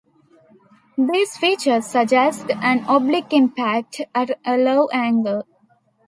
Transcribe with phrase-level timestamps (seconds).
[0.97, 5.45] These features suggest an oblique impact at a low angle.